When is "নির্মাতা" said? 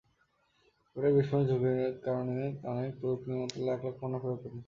3.33-3.65